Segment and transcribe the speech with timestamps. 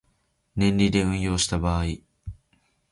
[0.55, 1.83] 年利で運用した場合